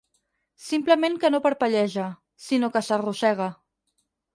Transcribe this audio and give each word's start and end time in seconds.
Simplement 0.67 1.19
que 1.25 1.31
no 1.35 1.43
parpelleja, 1.45 2.09
sinó 2.49 2.75
que 2.77 2.87
s'arrossega. 2.91 3.55